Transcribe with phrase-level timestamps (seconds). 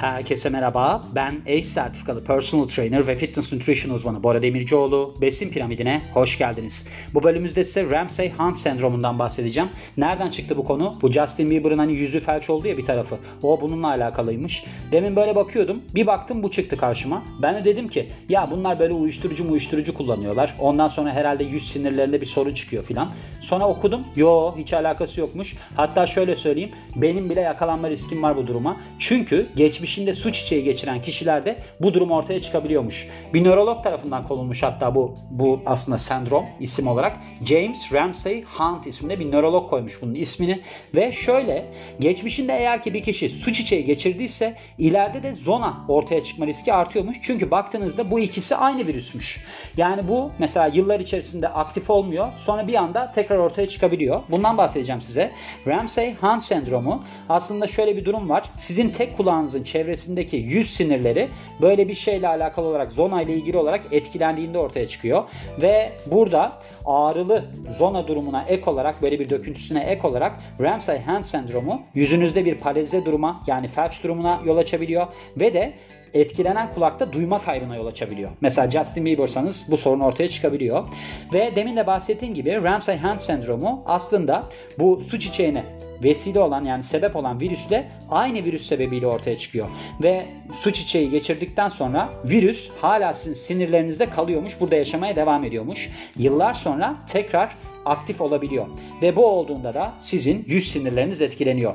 [0.00, 1.02] Herkese merhaba.
[1.14, 5.14] Ben ACE sertifikalı personal trainer ve fitness nutrition uzmanı Bora Demircioğlu.
[5.20, 6.86] Besin piramidine hoş geldiniz.
[7.14, 9.68] Bu bölümümüzde size Ramsay-Hunt sendromundan bahsedeceğim.
[9.96, 10.94] Nereden çıktı bu konu?
[11.02, 13.18] Bu Justin Bieber'ın hani yüzü felç oldu ya bir tarafı.
[13.42, 14.64] O bununla alakalıymış.
[14.92, 15.82] Demin böyle bakıyordum.
[15.94, 17.22] Bir baktım bu çıktı karşıma.
[17.42, 20.54] Ben de dedim ki ya bunlar böyle uyuşturucu uyuşturucu kullanıyorlar.
[20.58, 23.08] Ondan sonra herhalde yüz sinirlerinde bir sorun çıkıyor filan.
[23.40, 24.00] Sonra okudum.
[24.16, 25.56] Yo hiç alakası yokmuş.
[25.76, 26.70] Hatta şöyle söyleyeyim.
[26.96, 28.76] Benim bile yakalanma riskim var bu duruma.
[28.98, 29.46] Çünkü
[29.88, 33.08] geçmişinde su çiçeği geçiren kişilerde bu durum ortaya çıkabiliyormuş.
[33.34, 37.16] Bir nörolog tarafından konulmuş hatta bu bu aslında sendrom isim olarak.
[37.44, 40.60] James Ramsay Hunt isminde bir nörolog koymuş bunun ismini
[40.94, 41.66] ve şöyle
[42.00, 47.16] geçmişinde eğer ki bir kişi su çiçeği geçirdiyse ileride de zona ortaya çıkma riski artıyormuş.
[47.22, 49.44] Çünkü baktığınızda bu ikisi aynı virüsmüş.
[49.76, 52.28] Yani bu mesela yıllar içerisinde aktif olmuyor.
[52.36, 54.22] Sonra bir anda tekrar ortaya çıkabiliyor.
[54.30, 55.30] Bundan bahsedeceğim size.
[55.66, 58.44] Ramsay Hunt sendromu aslında şöyle bir durum var.
[58.56, 61.28] Sizin tek kulağınızın çevresindeki yüz sinirleri
[61.62, 65.24] böyle bir şeyle alakalı olarak zona ile ilgili olarak etkilendiğinde ortaya çıkıyor.
[65.62, 66.52] Ve burada
[66.86, 67.44] ağrılı
[67.78, 73.04] zona durumuna ek olarak böyle bir döküntüsüne ek olarak Ramsay Hunt sendromu yüzünüzde bir paralize
[73.04, 75.72] duruma yani felç durumuna yol açabiliyor ve de
[76.14, 78.30] etkilenen kulakta duyma kaybına yol açabiliyor.
[78.40, 80.86] Mesela Justin Bieber'sanız bu sorun ortaya çıkabiliyor.
[81.34, 84.48] Ve demin de bahsettiğim gibi Ramsay-Hunt sendromu aslında
[84.78, 85.64] bu su çiçeğine
[86.02, 89.68] vesile olan yani sebep olan virüsle aynı virüs sebebiyle ortaya çıkıyor.
[90.02, 94.60] Ve su çiçeği geçirdikten sonra virüs hala sizin sinirlerinizde kalıyormuş.
[94.60, 95.90] Burada yaşamaya devam ediyormuş.
[96.18, 98.66] Yıllar sonra tekrar aktif olabiliyor.
[99.02, 101.74] Ve bu olduğunda da sizin yüz sinirleriniz etkileniyor.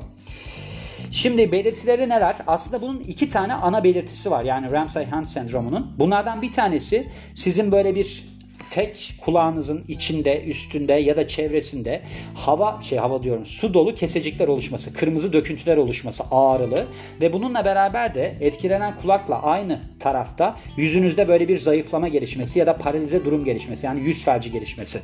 [1.14, 2.36] Şimdi belirtileri neler?
[2.47, 4.44] Aslında bunun iki tane ana belirtisi var.
[4.44, 5.92] Yani Ramsay-Hunt sendromunun.
[6.00, 8.25] Bunlardan bir tanesi sizin böyle bir
[8.73, 12.02] tek kulağınızın içinde, üstünde ya da çevresinde
[12.33, 16.88] hava şey hava diyorum su dolu kesecikler oluşması, kırmızı döküntüler oluşması ağrılı
[17.21, 22.78] ve bununla beraber de etkilenen kulakla aynı tarafta yüzünüzde böyle bir zayıflama gelişmesi ya da
[22.78, 25.01] paralize durum gelişmesi yani yüz felci gelişmesi.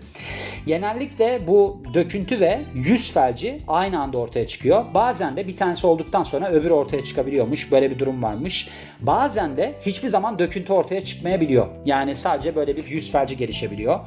[0.68, 4.86] Genellikle bu döküntü ve yüz felci aynı anda ortaya çıkıyor.
[4.94, 7.72] Bazen de bir tanesi olduktan sonra öbürü ortaya çıkabiliyormuş.
[7.72, 8.70] Böyle bir durum varmış.
[9.00, 11.68] Bazen de hiçbir zaman döküntü ortaya çıkmayabiliyor.
[11.86, 14.00] Yani sadece böyle bir yüz felci gelişebiliyor.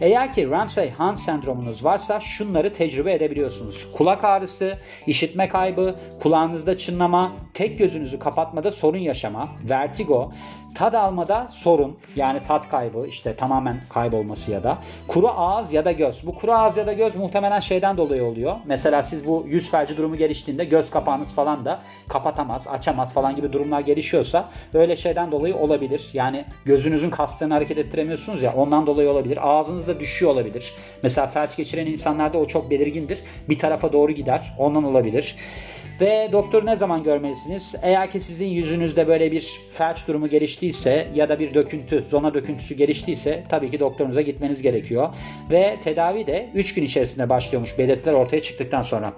[0.00, 3.92] Eğer ki Ramsay-Hunt sendromunuz varsa şunları tecrübe edebiliyorsunuz.
[3.92, 10.32] Kulak ağrısı, işitme kaybı, kulağınızda çınlama, tek gözünüzü kapatmada sorun yaşama, vertigo,
[10.74, 15.92] tad almada sorun yani tat kaybı işte tamamen kaybolması ya da kuru ağız ya da
[15.92, 16.26] göz.
[16.26, 18.56] Bu kuru ağız ya da göz muhtemelen şeyden dolayı oluyor.
[18.64, 23.52] Mesela siz bu yüz felci durumu geliştiğinde göz kapağınız falan da kapatamaz, açamaz falan gibi
[23.52, 26.10] durumlar gelişiyorsa öyle şeyden dolayı olabilir.
[26.12, 29.38] Yani gözünüzün kastığını hareket ettiremiyorsunuz ya ondan dolayı olabilir.
[29.42, 30.74] Ağzınız da düşüyor olabilir.
[31.02, 33.20] Mesela felç geçiren insanlarda o çok belirgindir.
[33.48, 34.54] Bir tarafa doğru gider.
[34.58, 35.36] Ondan olabilir.
[36.00, 37.74] Ve doktoru ne zaman görmelisiniz?
[37.82, 42.74] Eğer ki sizin yüzünüzde böyle bir felç durumu geliştiyse ya da bir döküntü, zona döküntüsü
[42.74, 45.08] geliştiyse tabii ki doktorunuza gitmeniz gerekiyor.
[45.50, 49.12] Ve tedavi de 3 gün içerisinde başlıyormuş belirtiler ortaya çıktıktan sonra.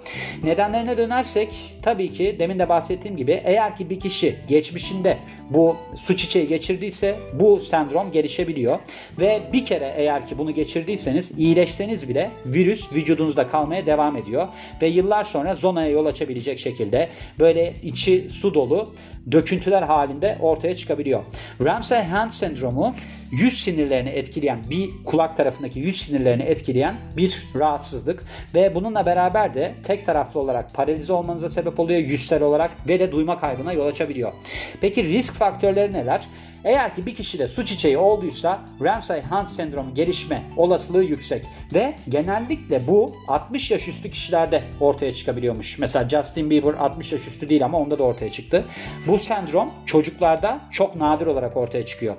[0.44, 5.18] Nedenlerine dönersek tabii ki demin de bahsettiğim gibi eğer ki bir kişi geçmişinde
[5.50, 8.78] bu su çiçeği geçirdiyse bu sendrom gelişebiliyor.
[9.20, 14.48] Ve bir kere eğer ki bunu geçirdiyseniz iyileşseniz bile virüs vücudunuzda kalmaya devam ediyor.
[14.82, 17.08] Ve yıllar sonra zonaya yol açabilecek şekilde.
[17.38, 18.94] Böyle içi su dolu
[19.32, 21.22] döküntüler halinde ortaya çıkabiliyor.
[21.60, 22.94] Ramsay-Hunt sendromu
[23.30, 29.74] yüz sinirlerini etkileyen bir kulak tarafındaki yüz sinirlerini etkileyen bir rahatsızlık ve bununla beraber de
[29.82, 34.32] tek taraflı olarak paralize olmanıza sebep oluyor yüzsel olarak ve de duyma kaybına yol açabiliyor.
[34.80, 36.28] Peki risk faktörleri neler?
[36.64, 41.44] Eğer ki bir kişide su çiçeği olduysa Ramsay-Hunt sendromu gelişme olasılığı yüksek
[41.74, 45.78] ve genellikle bu 60 yaş üstü kişilerde ortaya çıkabiliyormuş.
[45.78, 48.64] Mesela Justin Bieber 60 yaş üstü değil ama onda da ortaya çıktı.
[49.06, 52.16] Bu sendrom çocuklarda çok nadir olarak ortaya çıkıyor.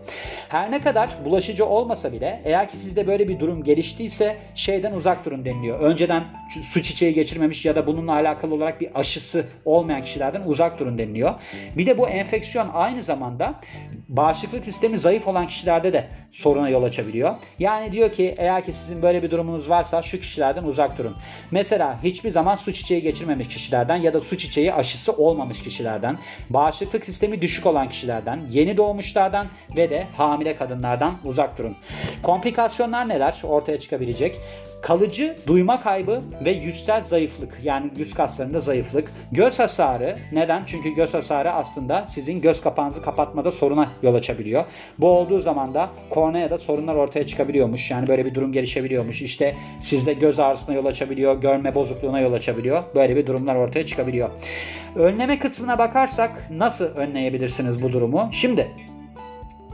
[0.49, 5.25] Her ne kadar bulaşıcı olmasa bile eğer ki sizde böyle bir durum geliştiyse şeyden uzak
[5.25, 5.79] durun deniliyor.
[5.79, 6.23] Önceden
[6.61, 11.33] su çiçeği geçirmemiş ya da bununla alakalı olarak bir aşısı olmayan kişilerden uzak durun deniliyor.
[11.77, 13.55] Bir de bu enfeksiyon aynı zamanda
[14.09, 17.35] bağışıklık sistemi zayıf olan kişilerde de soruna yol açabiliyor.
[17.59, 21.15] Yani diyor ki eğer ki sizin böyle bir durumunuz varsa şu kişilerden uzak durun.
[21.51, 26.17] Mesela hiçbir zaman su çiçeği geçirmemiş kişilerden ya da su çiçeği aşısı olmamış kişilerden,
[26.49, 31.75] bağışıklık sistemi düşük olan kişilerden, yeni doğmuşlardan ve de hamile kadınlardan uzak durun.
[32.23, 34.39] Komplikasyonlar neler ortaya çıkabilecek?
[34.81, 39.11] kalıcı duyma kaybı ve yüzsel zayıflık yani yüz kaslarında zayıflık.
[39.31, 40.65] Göz hasarı neden?
[40.65, 44.63] Çünkü göz hasarı aslında sizin göz kapağınızı kapatmada soruna yol açabiliyor.
[44.97, 47.91] Bu olduğu zaman da korneada sorunlar ortaya çıkabiliyormuş.
[47.91, 49.21] Yani böyle bir durum gelişebiliyormuş.
[49.21, 52.83] İşte sizde göz ağrısına yol açabiliyor, görme bozukluğuna yol açabiliyor.
[52.95, 54.29] Böyle bir durumlar ortaya çıkabiliyor.
[54.95, 58.29] Önleme kısmına bakarsak nasıl önleyebilirsiniz bu durumu?
[58.31, 58.67] Şimdi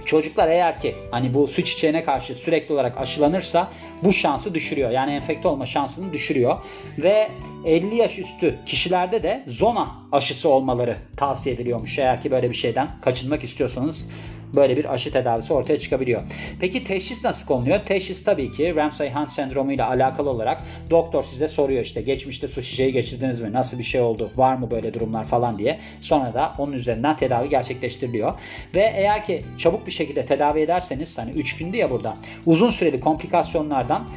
[0.05, 3.67] Çocuklar eğer ki hani bu su çiçeğine karşı sürekli olarak aşılanırsa
[4.03, 4.91] bu şansı düşürüyor.
[4.91, 6.57] Yani enfekte olma şansını düşürüyor.
[6.97, 7.31] Ve
[7.65, 11.99] 50 yaş üstü kişilerde de zona aşısı olmaları tavsiye ediliyormuş.
[11.99, 14.07] Eğer ki böyle bir şeyden kaçınmak istiyorsanız
[14.55, 16.21] böyle bir aşı tedavisi ortaya çıkabiliyor.
[16.59, 17.79] Peki teşhis nasıl konuluyor?
[17.79, 22.93] Teşhis tabii ki Ramsay-Hunt sendromu ile alakalı olarak doktor size soruyor işte geçmişte su çiçeği
[22.93, 23.53] geçirdiniz mi?
[23.53, 24.31] Nasıl bir şey oldu?
[24.35, 25.79] Var mı böyle durumlar falan diye.
[26.01, 28.33] Sonra da onun üzerinden tedavi gerçekleştiriliyor.
[28.75, 32.99] Ve eğer ki çabuk bir şekilde tedavi ederseniz hani 3 günde ya burada uzun süreli
[32.99, 34.07] komplikasyonlardan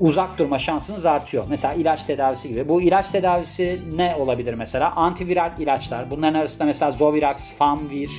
[0.00, 1.44] uzak durma şansınız artıyor.
[1.48, 2.68] Mesela ilaç tedavisi gibi.
[2.68, 4.92] Bu ilaç tedavisi ne olabilir mesela?
[4.96, 6.10] Antiviral ilaçlar.
[6.10, 8.10] Bunların arasında mesela Zovirax, Famvir,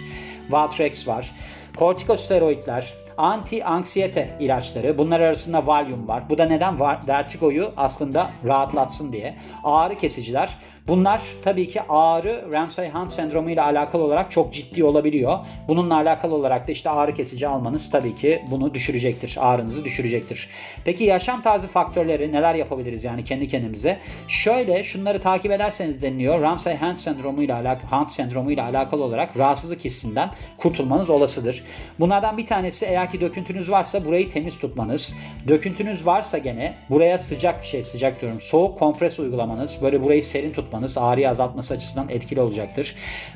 [0.50, 1.32] Valtrex var.
[1.78, 4.98] Kortikosteroidler, anti-anksiyete ilaçları.
[4.98, 6.30] Bunlar arasında Valium var.
[6.30, 6.80] Bu da neden?
[7.08, 9.38] Vertigoyu aslında rahatlatsın diye.
[9.64, 10.58] Ağrı kesiciler.
[10.88, 15.40] Bunlar tabii ki ağrı Ramsay-Hunt sendromu ile alakalı olarak çok ciddi olabiliyor.
[15.68, 19.38] Bununla alakalı olarak da işte ağrı kesici almanız tabii ki bunu düşürecektir.
[19.40, 20.50] Ağrınızı düşürecektir.
[20.86, 23.98] Peki yaşam tarzı faktörleri neler yapabiliriz yani kendi kendimize?
[24.28, 26.42] Şöyle şunları takip ederseniz deniliyor.
[26.42, 31.64] Ramsay-Hunt sendromu ile alakalı Hunt sendromu ile alakalı olarak rahatsızlık hissinden kurtulmanız olasıdır.
[32.00, 35.16] Bunlardan bir tanesi eğer ki döküntünüz varsa burayı temiz tutmanız.
[35.48, 39.78] Döküntünüz varsa gene buraya sıcak şey sıcak diyorum soğuk kompres uygulamanız.
[39.82, 42.96] Böyle burayı serin tutmanız yapmanız ağrıyı azaltması açısından etkili olacaktır.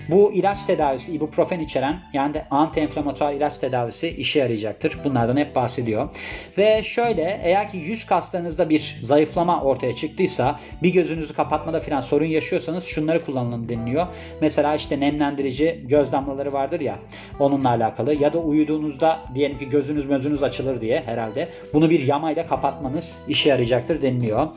[0.10, 4.98] Bu ilaç tedavisi ibuprofen içeren yani de anti-enflamatuar ilaç tedavisi işe yarayacaktır.
[5.04, 6.10] Bunlardan hep bahsediyor.
[6.58, 12.26] Ve şöyle eğer ki yüz kaslarınızda bir zayıflama ortaya çıktıysa bir gözünüzü kapatmada falan sorun
[12.26, 14.08] yaşıyorsanız şunları kullanın deniliyor.
[14.42, 16.96] Mesela işte nemlendirici göz damlaları vardır ya
[17.40, 22.46] onunla alakalı ya da uyuduğunuzda diyelim ki gözünüz gözünüz açılır diye herhalde bunu bir yamayla
[22.46, 24.48] kapatmanız işe yarayacaktır deniliyor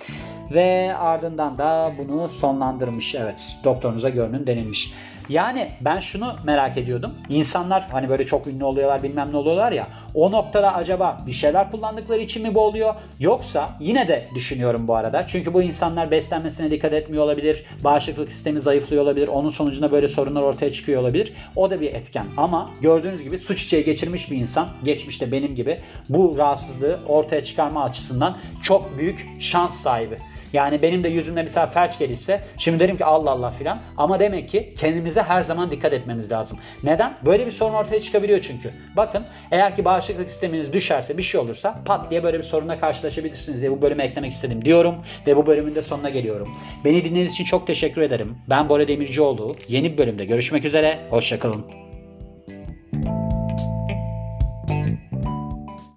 [0.51, 2.29] ve ardından da bunu
[2.75, 3.15] sonlandırmış.
[3.15, 4.93] Evet doktorunuza görünün denilmiş.
[5.29, 7.15] Yani ben şunu merak ediyordum.
[7.29, 9.87] İnsanlar hani böyle çok ünlü oluyorlar bilmem ne oluyorlar ya.
[10.15, 12.95] O noktada acaba bir şeyler kullandıkları için mi bu oluyor?
[13.21, 15.27] Yoksa yine de düşünüyorum bu arada.
[15.27, 17.65] Çünkü bu insanlar beslenmesine dikkat etmiyor olabilir.
[17.85, 19.29] Bağışıklık sistemi zayıflıyor olabilir.
[19.29, 21.33] Onun sonucunda böyle sorunlar ortaya çıkıyor olabilir.
[21.57, 22.27] O da bir etken.
[22.37, 27.85] Ama gördüğünüz gibi su çiçeği geçirmiş bir insan geçmişte benim gibi bu rahatsızlığı ortaya çıkarma
[27.85, 30.19] açısından çok büyük şans sahibi.
[30.55, 33.79] Yani benim de yüzümde mesela felç gelirse şimdi derim ki Allah Allah filan.
[33.97, 36.59] Ama demek ki kendimize her zaman dikkat etmemiz lazım.
[36.83, 37.15] Neden?
[37.25, 38.71] Böyle bir sorun ortaya çıkabiliyor çünkü.
[38.97, 43.61] Bakın eğer ki bağışıklık sisteminiz düşerse bir şey olursa pat diye böyle bir sorunla karşılaşabilirsiniz
[43.61, 44.95] diye bu bölüme eklemek istedim diyorum
[45.27, 46.49] ve bu bölümün de sonuna geliyorum.
[46.85, 48.39] Beni dinlediğiniz için çok teşekkür ederim.
[48.49, 49.53] Ben Bora Demircioğlu.
[49.69, 50.99] Yeni bir bölümde görüşmek üzere.
[51.11, 51.84] Hoşçakalın.